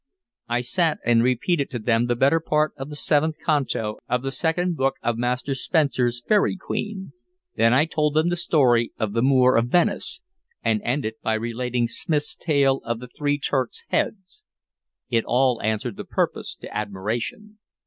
I 0.49 0.61
sat 0.61 0.97
and 1.05 1.21
repeated 1.21 1.69
to 1.69 1.77
them 1.77 2.07
the 2.07 2.15
better 2.15 2.39
part 2.39 2.73
of 2.75 2.89
the 2.89 2.95
seventh 2.95 3.35
canto 3.45 3.97
of 4.09 4.23
the 4.23 4.31
second 4.31 4.75
book 4.75 4.95
of 5.03 5.15
Master 5.19 5.53
Spenser's 5.53 6.23
"Faery 6.27 6.57
Queen." 6.57 7.13
Then 7.55 7.71
I 7.71 7.85
told 7.85 8.15
them 8.15 8.29
the 8.29 8.35
story 8.35 8.93
of 8.97 9.13
the 9.13 9.21
Moor 9.21 9.55
of 9.55 9.67
Venice, 9.67 10.23
and 10.63 10.81
ended 10.83 11.17
by 11.21 11.35
relating 11.35 11.87
Smith's 11.87 12.33
tale 12.33 12.81
of 12.83 12.99
the 12.99 13.09
three 13.09 13.37
Turks' 13.37 13.83
heads. 13.89 14.43
It 15.11 15.23
all 15.23 15.61
answered 15.61 15.97
the 15.97 16.03
purpose 16.03 16.55
to 16.61 16.75
admiration. 16.75 17.59